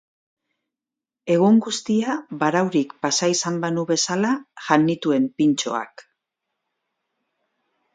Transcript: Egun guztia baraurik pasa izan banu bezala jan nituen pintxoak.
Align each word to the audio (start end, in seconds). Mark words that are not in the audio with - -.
Egun 1.33 1.59
guztia 1.65 2.15
baraurik 2.45 2.97
pasa 3.07 3.31
izan 3.37 3.63
banu 3.67 3.87
bezala 3.95 4.35
jan 4.67 4.91
nituen 4.93 5.33
pintxoak. 5.39 6.09